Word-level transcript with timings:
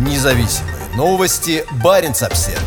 Независимые 0.00 0.76
новости. 0.96 1.62
Барин 1.84 2.12
обсерва 2.12 2.62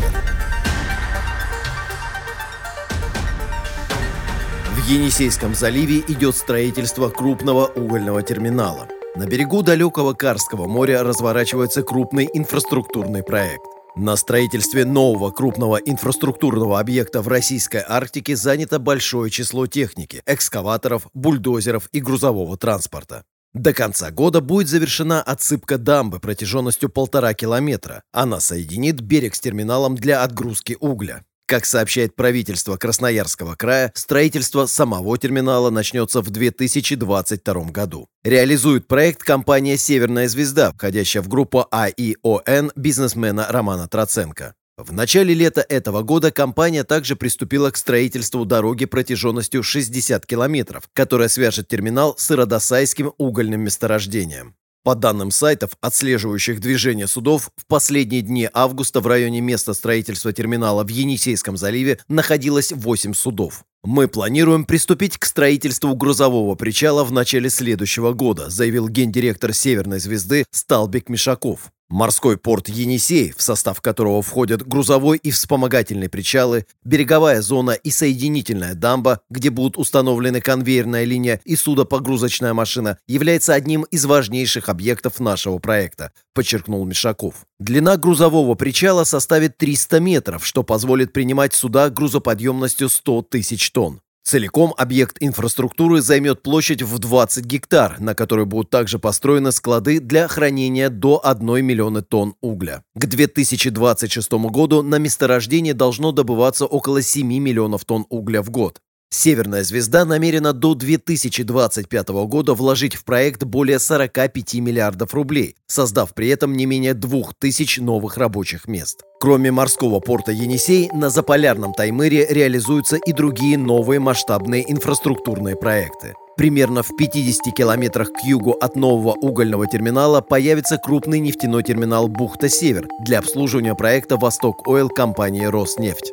В 4.70 4.88
Енисейском 4.88 5.52
заливе 5.52 5.98
идет 6.06 6.36
строительство 6.36 7.08
крупного 7.08 7.66
угольного 7.66 8.22
терминала. 8.22 8.86
На 9.16 9.26
берегу 9.26 9.64
далекого 9.64 10.12
Карского 10.12 10.68
моря 10.68 11.02
разворачивается 11.02 11.82
крупный 11.82 12.30
инфраструктурный 12.32 13.24
проект. 13.24 13.66
На 13.96 14.14
строительстве 14.14 14.84
нового 14.84 15.32
крупного 15.32 15.78
инфраструктурного 15.78 16.78
объекта 16.78 17.20
в 17.20 17.26
российской 17.26 17.82
Арктике 17.84 18.36
занято 18.36 18.78
большое 18.78 19.28
число 19.32 19.66
техники, 19.66 20.22
экскаваторов, 20.24 21.08
бульдозеров 21.14 21.88
и 21.90 21.98
грузового 21.98 22.56
транспорта. 22.56 23.24
До 23.54 23.72
конца 23.72 24.10
года 24.10 24.40
будет 24.40 24.68
завершена 24.68 25.22
отсыпка 25.22 25.78
дамбы 25.78 26.18
протяженностью 26.18 26.90
полтора 26.90 27.34
километра. 27.34 28.02
Она 28.12 28.40
соединит 28.40 29.00
берег 29.00 29.36
с 29.36 29.40
терминалом 29.40 29.94
для 29.94 30.24
отгрузки 30.24 30.76
угля. 30.80 31.22
Как 31.46 31.64
сообщает 31.64 32.16
правительство 32.16 32.76
Красноярского 32.76 33.54
края, 33.54 33.92
строительство 33.94 34.66
самого 34.66 35.16
терминала 35.18 35.70
начнется 35.70 36.20
в 36.20 36.30
2022 36.30 37.64
году. 37.70 38.08
Реализует 38.24 38.88
проект 38.88 39.22
компания 39.22 39.76
«Северная 39.76 40.26
звезда», 40.26 40.72
входящая 40.72 41.22
в 41.22 41.28
группу 41.28 41.66
АИОН 41.70 42.72
бизнесмена 42.74 43.46
Романа 43.50 43.86
Троценко. 43.86 44.54
В 44.76 44.92
начале 44.92 45.34
лета 45.34 45.64
этого 45.68 46.02
года 46.02 46.32
компания 46.32 46.82
также 46.82 47.14
приступила 47.14 47.70
к 47.70 47.76
строительству 47.76 48.44
дороги 48.44 48.86
протяженностью 48.86 49.62
60 49.62 50.26
километров, 50.26 50.90
которая 50.92 51.28
свяжет 51.28 51.68
терминал 51.68 52.16
с 52.18 52.28
Иродосайским 52.32 53.12
угольным 53.16 53.60
месторождением. 53.60 54.56
По 54.82 54.96
данным 54.96 55.30
сайтов, 55.30 55.78
отслеживающих 55.80 56.60
движение 56.60 57.06
судов, 57.06 57.50
в 57.56 57.66
последние 57.66 58.20
дни 58.20 58.50
августа 58.52 59.00
в 59.00 59.06
районе 59.06 59.40
места 59.40 59.74
строительства 59.74 60.32
терминала 60.32 60.82
в 60.82 60.88
Енисейском 60.88 61.56
заливе 61.56 62.00
находилось 62.08 62.72
8 62.72 63.14
судов. 63.14 63.64
«Мы 63.84 64.08
планируем 64.08 64.64
приступить 64.64 65.18
к 65.18 65.24
строительству 65.24 65.94
грузового 65.94 66.56
причала 66.56 67.04
в 67.04 67.12
начале 67.12 67.48
следующего 67.48 68.12
года», 68.12 68.50
заявил 68.50 68.88
гендиректор 68.88 69.54
«Северной 69.54 70.00
звезды» 70.00 70.44
Сталбек 70.50 71.08
Мишаков. 71.08 71.70
Морской 71.94 72.36
порт 72.36 72.68
Енисей, 72.68 73.32
в 73.36 73.40
состав 73.40 73.80
которого 73.80 74.20
входят 74.20 74.66
грузовой 74.66 75.16
и 75.16 75.30
вспомогательные 75.30 76.08
причалы, 76.08 76.66
береговая 76.82 77.40
зона 77.40 77.70
и 77.70 77.92
соединительная 77.92 78.74
дамба, 78.74 79.20
где 79.30 79.50
будут 79.50 79.78
установлены 79.78 80.40
конвейерная 80.40 81.04
линия 81.04 81.40
и 81.44 81.54
судопогрузочная 81.54 82.52
машина, 82.52 82.98
является 83.06 83.54
одним 83.54 83.82
из 83.82 84.06
важнейших 84.06 84.68
объектов 84.68 85.20
нашего 85.20 85.58
проекта, 85.58 86.10
подчеркнул 86.34 86.84
Мишаков. 86.84 87.46
Длина 87.60 87.96
грузового 87.96 88.56
причала 88.56 89.04
составит 89.04 89.56
300 89.56 90.00
метров, 90.00 90.44
что 90.44 90.64
позволит 90.64 91.12
принимать 91.12 91.54
суда 91.54 91.90
грузоподъемностью 91.90 92.88
100 92.88 93.22
тысяч 93.22 93.70
тонн. 93.70 94.00
Целиком 94.26 94.72
объект 94.78 95.18
инфраструктуры 95.20 96.00
займет 96.00 96.42
площадь 96.42 96.80
в 96.80 96.98
20 96.98 97.44
гектар, 97.44 98.00
на 98.00 98.14
которой 98.14 98.46
будут 98.46 98.70
также 98.70 98.98
построены 98.98 99.52
склады 99.52 100.00
для 100.00 100.28
хранения 100.28 100.88
до 100.88 101.20
1 101.22 101.62
миллиона 101.62 102.00
тонн 102.00 102.34
угля. 102.40 102.82
К 102.94 103.04
2026 103.04 104.32
году 104.32 104.82
на 104.82 104.96
месторождении 104.96 105.72
должно 105.72 106.10
добываться 106.10 106.64
около 106.64 107.02
7 107.02 107.26
миллионов 107.26 107.84
тонн 107.84 108.06
угля 108.08 108.40
в 108.40 108.48
год. 108.48 108.80
Северная 109.16 109.62
звезда 109.62 110.04
намерена 110.04 110.52
до 110.52 110.74
2025 110.74 112.08
года 112.26 112.52
вложить 112.52 112.96
в 112.96 113.04
проект 113.04 113.44
более 113.44 113.78
45 113.78 114.54
миллиардов 114.54 115.14
рублей, 115.14 115.54
создав 115.68 116.14
при 116.14 116.26
этом 116.30 116.54
не 116.54 116.66
менее 116.66 116.94
2000 116.94 117.78
новых 117.78 118.16
рабочих 118.16 118.66
мест. 118.66 119.02
Кроме 119.20 119.52
морского 119.52 120.00
порта 120.00 120.32
Енисей, 120.32 120.90
на 120.92 121.10
заполярном 121.10 121.74
Таймыре 121.74 122.26
реализуются 122.28 122.96
и 122.96 123.12
другие 123.12 123.56
новые 123.56 124.00
масштабные 124.00 124.68
инфраструктурные 124.70 125.54
проекты. 125.54 126.14
Примерно 126.36 126.82
в 126.82 126.96
50 126.98 127.54
километрах 127.54 128.08
к 128.12 128.24
югу 128.24 128.50
от 128.50 128.74
нового 128.74 129.12
угольного 129.12 129.68
терминала 129.68 130.22
появится 130.22 130.76
крупный 130.76 131.20
нефтяной 131.20 131.62
терминал 131.62 132.08
«Бухта-Север» 132.08 132.88
для 133.06 133.20
обслуживания 133.20 133.76
проекта 133.76 134.16
«Восток 134.16 134.66
Ойл» 134.66 134.88
компании 134.88 135.44
«Роснефть». 135.44 136.12